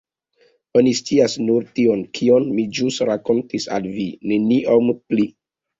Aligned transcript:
Oni 0.79 0.93
scias 0.99 1.35
nur 1.49 1.67
tion, 1.81 2.03
kion 2.21 2.49
mi 2.57 2.67
ĵus 2.79 2.99
rakontis 3.13 3.73
al 3.79 3.95
vi, 4.01 4.11
neniom 4.35 4.95
pli. 5.07 5.33